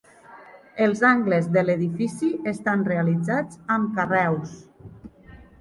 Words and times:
Els 0.85 1.01
angles 1.09 1.49
de 1.57 1.63
l'edifici 1.67 2.31
estan 2.53 2.83
realitzats 2.89 3.63
amb 3.77 3.93
carreus. 4.01 4.57